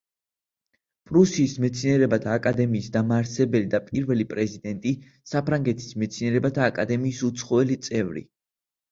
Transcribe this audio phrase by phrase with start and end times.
[1.09, 4.93] პრუსიის მეცნიერებათა აკადემიის დამაარსებელი და პირველი პრეზიდენტი,
[5.33, 8.25] საფრანგეთის მეცნიერებათა აკადემიის უცხოელი წევრი.